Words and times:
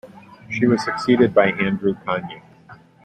She 0.49 0.65
was 0.65 0.83
succeeded 0.83 1.31
by 1.31 1.51
Andrew 1.51 1.93
Kania. 1.93 2.41